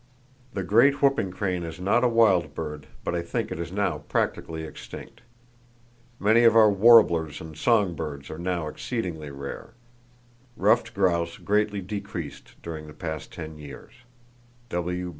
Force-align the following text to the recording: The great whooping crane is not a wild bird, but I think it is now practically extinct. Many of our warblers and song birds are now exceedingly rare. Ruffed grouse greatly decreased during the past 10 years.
The 0.55 0.63
great 0.63 0.95
whooping 0.99 1.29
crane 1.29 1.61
is 1.61 1.79
not 1.79 2.03
a 2.03 2.07
wild 2.07 2.55
bird, 2.55 2.87
but 3.03 3.13
I 3.13 3.21
think 3.21 3.51
it 3.51 3.59
is 3.59 3.71
now 3.71 3.99
practically 3.99 4.63
extinct. 4.63 5.21
Many 6.19 6.43
of 6.43 6.55
our 6.55 6.71
warblers 6.71 7.39
and 7.39 7.55
song 7.55 7.93
birds 7.93 8.31
are 8.31 8.39
now 8.39 8.67
exceedingly 8.67 9.29
rare. 9.29 9.75
Ruffed 10.57 10.95
grouse 10.95 11.37
greatly 11.37 11.81
decreased 11.81 12.55
during 12.63 12.87
the 12.87 12.93
past 12.93 13.31
10 13.33 13.59
years. 13.59 13.93